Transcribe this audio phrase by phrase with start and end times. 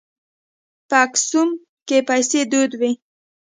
[0.87, 1.49] په اکسوم
[1.87, 2.91] کې پیسې دود وې.